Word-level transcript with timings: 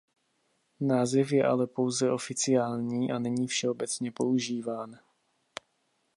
Název 0.79 1.31
je 1.31 1.45
ale 1.47 1.67
pouze 1.67 2.11
oficiální 2.11 3.11
a 3.11 3.19
není 3.19 3.47
všeobecně 3.47 4.11
používán. 4.11 4.99